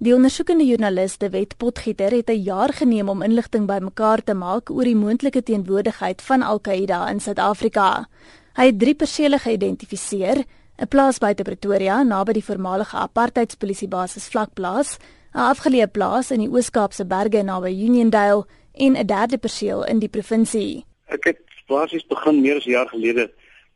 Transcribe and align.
Die 0.00 0.14
ondersoekende 0.16 0.64
joernalis 0.64 1.18
De 1.20 1.28
Wet 1.28 1.58
Potgieter 1.60 2.10
het 2.10 2.30
'n 2.30 2.42
jaar 2.42 2.72
geneem 2.72 3.08
om 3.08 3.22
inligting 3.22 3.66
bymekaar 3.66 4.22
te 4.24 4.34
maak 4.34 4.70
oor 4.70 4.84
die 4.84 4.96
moontlike 4.96 5.42
teenwoordigheid 5.42 6.22
van 6.22 6.42
Al-Qaeda 6.42 7.08
in 7.10 7.20
Suid-Afrika. 7.20 8.08
Hy 8.54 8.64
het 8.66 8.78
drie 8.78 8.94
persele 8.94 9.38
geïdentifiseer: 9.38 10.44
'n 10.78 10.88
plaas 10.88 11.18
buite 11.18 11.42
Pretoria 11.42 12.02
naby 12.02 12.32
die 12.32 12.44
voormalige 12.44 12.96
apartheidspolisiebasis 12.96 14.28
Vlakplaas, 14.28 14.96
'n 15.34 15.38
afgeleë 15.38 15.90
plaas 15.90 16.30
in 16.30 16.38
die 16.38 16.50
Oos-Kaapse 16.50 17.04
Berge 17.04 17.42
naby 17.42 17.70
Uniondale 17.70 18.46
en 18.72 18.96
'n 18.96 19.06
derde 19.06 19.38
perseel 19.38 19.84
in 19.84 19.98
die 19.98 20.08
provinsie. 20.08 20.84
Ek 21.06 21.24
het 21.24 21.40
basies 21.66 22.06
begin 22.06 22.40
meer 22.40 22.56
as 22.56 22.64
'n 22.64 22.70
jaar 22.70 22.88
gelede 22.88 23.30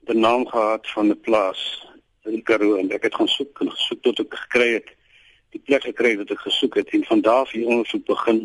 die 0.07 0.17
naam 0.17 0.47
gehad 0.47 0.91
van 0.95 1.07
'n 1.11 1.21
plaas 1.21 1.87
in 2.23 2.43
Karoo 2.43 2.77
en 2.77 2.91
ek 2.91 3.03
het 3.03 3.15
gaan 3.15 3.29
soek 3.29 3.61
en 3.61 3.71
gesoek 3.71 4.03
tot 4.03 4.19
ek 4.19 4.35
gekry 4.35 4.73
het 4.73 4.89
die 5.55 5.63
plek 5.63 5.87
gekry 5.87 6.17
wat 6.19 6.33
ek 6.35 6.43
gesoek 6.49 6.79
het 6.81 6.93
en 6.97 7.07
van 7.09 7.23
daar 7.25 7.47
af 7.47 7.55
hier 7.55 7.71
ondersoek 7.71 8.05
begin 8.11 8.45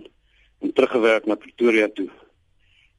en 0.61 0.73
teruggewerk 0.73 1.25
na 1.25 1.35
Pretoria 1.39 1.87
toe. 1.95 2.09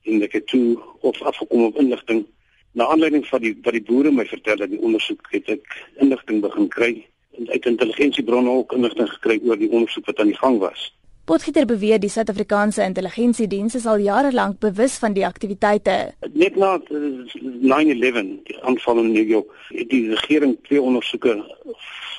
En 0.09 0.23
ek 0.27 0.37
het 0.39 0.47
toe 0.51 0.79
of 1.07 1.23
afgekom 1.23 1.67
op 1.69 1.79
inligting 1.79 2.25
na 2.73 2.87
aanleiding 2.87 3.27
van 3.27 3.43
die 3.45 3.55
wat 3.63 3.77
die 3.77 3.85
boere 3.87 4.13
my 4.15 4.27
vertel 4.27 4.63
dat 4.63 4.71
die 4.73 4.81
ondersoek 4.81 5.27
het 5.35 5.51
ek 5.57 5.75
inligting 6.03 6.41
begin 6.47 6.71
kry 6.77 6.93
en 7.39 7.51
uit 7.51 7.67
intelligensiebronne 7.67 8.51
ook 8.63 8.73
inligting 8.79 9.11
gekry 9.17 9.39
oor 9.45 9.59
die 9.59 9.71
ondersoek 9.71 10.11
wat 10.11 10.23
aan 10.23 10.33
die 10.33 10.41
gang 10.41 10.59
was. 10.63 10.91
Potgieter 11.31 11.67
beweer 11.67 12.01
die 12.03 12.11
Suid-Afrikaanse 12.11 12.83
intelligensiediens 12.83 13.77
is 13.79 13.85
al 13.87 14.01
jare 14.03 14.33
lank 14.35 14.59
bewus 14.59 14.97
van 14.99 15.13
die 15.15 15.23
aktiwiteite. 15.27 15.93
Net 16.33 16.57
na 16.59 16.73
9/11, 16.81 18.33
die 18.49 18.57
aanval 18.67 18.99
in 19.05 19.13
New 19.13 19.29
York, 19.29 19.53
het 19.69 19.89
die 19.93 20.09
regering 20.09 20.57
twee 20.67 20.83
ondersoeke 20.83 21.37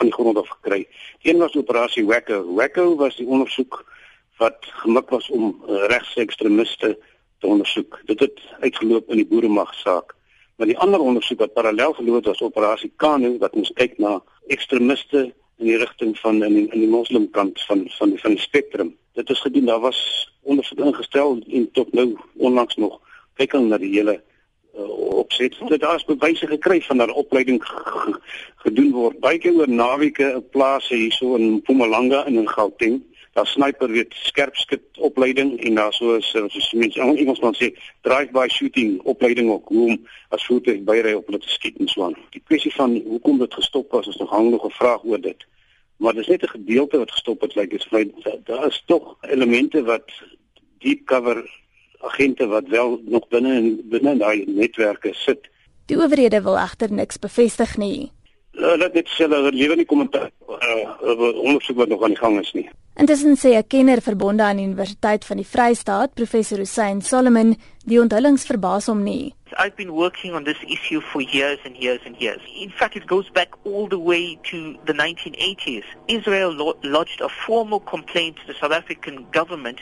van 0.02 0.10
die 0.10 0.18
grond 0.18 0.38
af 0.38 0.50
gekry. 0.50 0.88
Een 1.22 1.38
was 1.38 1.56
operasie 1.56 2.06
Wacko. 2.06 2.54
Wacko 2.56 2.96
was 2.96 3.16
die 3.16 3.28
ondersoek 3.28 3.84
wat 4.38 4.66
gemik 4.82 5.10
was 5.10 5.30
om 5.30 5.62
uh, 5.68 5.86
regsekstremiste 5.92 6.98
te 7.40 7.48
ondersoek. 7.48 8.00
Dit 8.06 8.20
het 8.20 8.40
uitgeloop 8.60 9.10
in 9.10 9.22
die 9.22 9.28
boeremagsaak. 9.28 10.16
Maar 10.58 10.68
die 10.68 10.78
ander 10.78 11.00
ondersoek 11.00 11.40
wat 11.40 11.54
parallel 11.54 11.94
geloop 11.94 12.26
was 12.26 12.42
operasie 12.42 12.92
Kanu 12.96 13.36
wat 13.38 13.54
ons 13.54 13.70
kyk 13.78 13.98
na 14.02 14.18
ekstremiste 14.48 15.28
in 15.62 15.70
die 15.70 15.78
rigting 15.78 16.18
van 16.18 16.42
in 16.44 16.58
die, 16.58 16.66
in 16.74 16.82
die 16.82 16.90
moslimkant 16.90 17.62
van 17.70 17.86
van 18.00 18.16
die, 18.16 18.20
van 18.22 18.38
die 18.38 18.42
spektrum. 18.42 18.96
Dit 19.14 19.30
is 19.30 19.42
gedoen, 19.46 19.70
daar 19.70 19.86
was 19.86 20.02
ondersoek 20.42 20.80
ingestel 20.80 21.38
en 21.46 21.72
tot 21.72 21.94
nou 21.94 22.16
onlangs 22.38 22.76
nog 22.82 22.98
kyk 23.38 23.54
hulle 23.54 23.70
na 23.70 23.78
die 23.78 23.94
hele 23.94 24.18
uh, 24.18 24.90
opset. 25.22 25.56
Dit 25.70 25.84
daar 25.84 26.04
bewyse 26.08 26.48
gekry 26.48 26.82
van 26.82 26.98
dat 26.98 27.12
opleiding 27.12 27.62
gedoen 28.64 28.92
word. 28.92 29.20
Baie 29.24 29.40
keer 29.40 29.54
oor 29.54 29.70
naweke 29.70 30.28
in 30.34 30.50
plase 30.50 30.96
hierso 30.96 31.36
in 31.36 31.48
Mpumalanga 31.62 32.26
en 32.26 32.42
in 32.42 32.50
Gauteng. 32.50 33.00
Daar 33.34 33.48
sniper 33.48 33.92
weet 33.92 34.14
skerp 34.28 34.56
skit 34.60 34.98
opleiding 35.00 35.54
en 35.64 35.76
daar 35.80 35.94
so 35.94 36.16
is 36.16 36.30
soos 36.32 36.72
mense 36.74 37.00
Engels 37.00 37.40
kan 37.40 37.56
sê 37.56 37.72
drive 38.02 38.34
by 38.36 38.48
shooting 38.52 39.00
opleiding 39.14 39.50
ook 39.52 39.70
hoe 39.72 39.88
om 39.94 40.02
as 40.36 40.46
voertuig 40.46 40.84
byry 40.84 41.14
op 41.16 41.32
hulle 41.32 41.40
te 41.40 41.50
skiet 41.50 41.80
en 41.80 41.88
so 41.88 42.04
aan. 42.10 42.18
Die 42.36 42.44
kwessie 42.44 42.74
van 42.76 43.00
hoekom 43.06 43.40
dit 43.40 43.54
gestop 43.54 43.92
was 43.92 44.08
is 44.08 44.20
nog 44.20 44.30
hang 44.36 44.52
nog 44.52 44.68
'n 44.68 44.78
vraag 44.82 45.04
oor 45.04 45.22
dit 45.22 45.48
maar 46.02 46.14
dis 46.14 46.28
net 46.28 46.44
'n 46.44 46.58
gedeelte 46.58 46.98
wat 46.98 47.12
gestop 47.12 47.42
het 47.42 47.56
lyk 47.56 47.72
like, 47.72 48.14
dit 48.24 48.46
daar 48.46 48.68
is 48.68 48.84
tog 48.86 49.18
elemente 49.22 49.84
wat 49.84 50.12
deep 50.78 51.06
cover 51.06 51.61
agente 52.02 52.48
wat 52.48 52.68
wel 52.68 53.00
nog 53.06 53.28
binne 53.30 53.56
in 53.56 53.82
binne 53.90 54.18
daai 54.18 54.44
netwerke 54.48 55.14
sit. 55.14 55.48
Die 55.86 55.98
owerhede 55.98 56.42
wil 56.42 56.58
egter 56.60 56.92
niks 56.94 57.20
bevestig 57.20 57.78
nie. 57.78 58.12
Hulle 58.52 58.84
het 58.84 58.94
net 58.94 59.10
sê 59.10 59.28
hulle 59.28 59.52
lewe 59.56 59.76
nie 59.80 59.88
kommentaar 59.88 60.30
uh, 60.48 60.86
oor 61.02 61.34
ondersoek 61.34 61.78
wat 61.78 61.92
nog 61.92 62.04
aan 62.04 62.16
die 62.16 62.22
gang 62.22 62.40
is 62.40 62.52
nie. 62.54 62.68
Intussen 63.00 63.38
sê 63.40 63.56
'n 63.58 63.68
kenner 63.68 64.02
verbonde 64.02 64.44
aan 64.44 64.58
die 64.58 64.66
Universiteit 64.66 65.26
van 65.26 65.38
die 65.38 65.48
Vrystaat, 65.48 66.14
professor 66.14 66.58
Hussein 66.58 67.02
Solomon, 67.02 67.56
die 67.86 68.02
onthullings 68.02 68.46
verbaas 68.46 68.88
hom 68.88 69.04
nie. 69.04 69.34
I've 69.58 69.76
been 69.76 69.94
working 69.94 70.34
on 70.34 70.44
this 70.44 70.58
issue 70.68 71.02
for 71.02 71.22
years 71.22 71.60
and 71.66 71.76
years 71.76 72.00
and 72.06 72.16
years. 72.18 72.40
In 72.56 72.70
fact, 72.70 72.96
it 72.96 73.06
goes 73.08 73.30
back 73.30 73.50
all 73.66 73.88
the 73.88 74.00
way 74.00 74.40
to 74.46 74.78
the 74.86 74.94
1980s. 74.94 75.84
Israel 76.08 76.52
lo 76.52 76.78
lodged 76.84 77.22
a 77.22 77.30
formal 77.30 77.80
complaint 77.80 78.38
to 78.38 78.48
the 78.48 78.54
South 78.60 78.72
African 78.72 79.30
government 79.32 79.82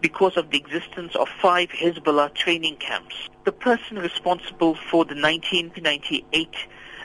because 0.00 0.36
of 0.36 0.50
the 0.50 0.58
existence 0.58 1.16
of 1.16 1.28
five 1.28 1.68
Hezbollah 1.70 2.34
training 2.34 2.76
camps. 2.76 3.28
The 3.44 3.52
person 3.52 3.98
responsible 3.98 4.74
for 4.74 5.04
the 5.04 5.14
1998 5.14 6.48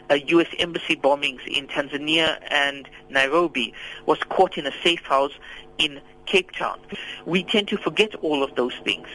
uh, 0.09 0.15
U.S. 0.15 0.47
embassy 0.59 0.95
bombings 0.95 1.45
in 1.47 1.67
Tanzania 1.67 2.37
and 2.51 2.89
Nairobi 3.09 3.73
was 4.05 4.19
caught 4.29 4.57
in 4.57 4.67
a 4.67 4.71
safe 4.83 5.03
house 5.03 5.33
in 5.77 6.01
Cape 6.25 6.51
Town. 6.51 6.79
We 7.25 7.43
tend 7.43 7.67
to 7.69 7.77
forget 7.77 8.15
all 8.15 8.43
of 8.43 8.55
those 8.55 8.73
things. 8.83 9.07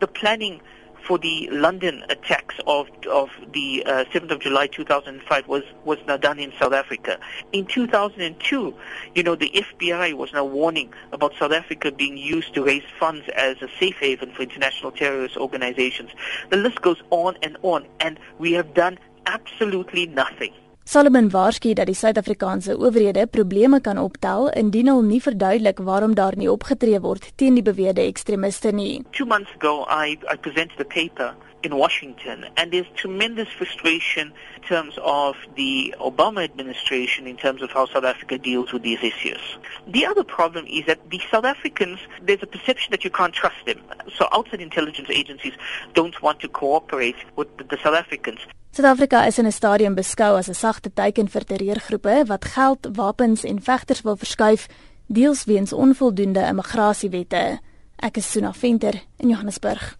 The 0.00 0.06
planning 0.06 0.60
for 1.06 1.18
the 1.18 1.48
London 1.52 2.04
attacks 2.08 2.56
of 2.66 2.88
of 3.10 3.30
the 3.52 3.84
uh, 3.86 4.04
7th 4.06 4.30
of 4.30 4.40
July 4.40 4.66
2005 4.66 5.48
was 5.48 5.62
was 5.84 5.98
now 6.06 6.16
done 6.16 6.38
in 6.38 6.52
South 6.58 6.72
Africa. 6.72 7.18
In 7.52 7.66
2002, 7.66 8.74
you 9.14 9.22
know, 9.22 9.34
the 9.34 9.50
FBI 9.50 10.14
was 10.14 10.32
now 10.32 10.44
warning 10.44 10.92
about 11.12 11.32
South 11.38 11.52
Africa 11.52 11.92
being 11.92 12.16
used 12.16 12.54
to 12.54 12.64
raise 12.64 12.84
funds 12.98 13.26
as 13.36 13.62
a 13.62 13.68
safe 13.78 13.96
haven 13.96 14.32
for 14.32 14.42
international 14.42 14.92
terrorist 14.92 15.36
organizations. 15.36 16.10
The 16.50 16.56
list 16.56 16.82
goes 16.82 17.02
on 17.10 17.36
and 17.42 17.56
on, 17.62 17.86
and 18.00 18.18
we 18.38 18.52
have 18.52 18.74
done 18.74 18.98
absolutely 19.26 20.06
nothing. 20.06 20.52
Solomon 20.88 21.30
waarsku 21.30 21.72
dat 21.74 21.88
die 21.90 21.96
Suid-Afrikaanse 21.98 22.76
owerhede 22.78 23.24
probleme 23.26 23.80
kan 23.82 23.98
optel 23.98 24.44
indien 24.60 24.86
hulle 24.86 25.02
nie 25.02 25.18
verduidelik 25.22 25.80
waarom 25.88 26.12
daar 26.14 26.36
nie 26.38 26.46
opgetree 26.52 27.00
word 27.02 27.26
teen 27.42 27.58
die 27.58 27.64
beweerde 27.66 28.04
ekstremiste 28.06 28.70
nie. 28.70 29.02
2 29.18 29.26
months 29.26 29.50
ago 29.58 29.82
I 29.90 30.14
I 30.30 30.36
presented 30.36 30.78
a 30.78 30.86
paper 30.86 31.34
in 31.62 31.76
Washington 31.76 32.46
and 32.56 32.72
there's 32.72 32.86
tremendous 32.94 33.48
frustration 33.48 34.32
in 34.56 34.62
terms 34.62 34.94
of 35.02 35.36
the 35.56 35.94
Obama 36.00 36.44
administration 36.44 37.26
in 37.26 37.36
terms 37.36 37.62
of 37.62 37.70
how 37.70 37.86
South 37.86 38.04
Africa 38.04 38.38
deals 38.38 38.72
with 38.72 38.82
these 38.82 39.02
issues. 39.02 39.40
The 39.86 40.06
other 40.06 40.24
problem 40.24 40.66
is 40.66 40.86
that 40.86 40.98
the 41.10 41.20
South 41.30 41.44
Africans 41.44 41.98
there's 42.22 42.42
a 42.42 42.46
perception 42.46 42.90
that 42.90 43.04
you 43.04 43.10
can't 43.10 43.34
trust 43.34 43.64
them. 43.66 43.80
So 44.16 44.28
outside 44.32 44.60
intelligence 44.60 45.10
agencies 45.10 45.54
don't 45.94 46.20
want 46.22 46.40
to 46.40 46.48
cooperate 46.48 47.16
with 47.36 47.48
the, 47.56 47.64
the 47.64 47.78
South 47.82 47.94
Africans. 47.94 48.40
Suid-Afrika 48.76 49.26
is 49.26 49.38
in 49.38 49.46
'n 49.46 49.52
stadium 49.52 49.94
beskou 49.94 50.36
as 50.36 50.48
'n 50.48 50.54
sagte 50.54 50.92
teiken 50.92 51.28
vir 51.28 51.44
terreurgroepe 51.44 52.26
wat 52.26 52.44
geld, 52.44 52.88
wapens 52.92 53.44
en 53.44 53.58
vegters 53.62 54.02
wil 54.02 54.16
verskuif, 54.16 54.68
deels 55.06 55.44
weens 55.44 55.72
onvoldoende 55.72 56.40
immigrasiewette. 56.40 57.60
Ek 57.96 58.16
is 58.16 58.30
Suna 58.30 58.52
Venter 58.52 59.02
in 59.16 59.28
Johannesburg. 59.28 59.96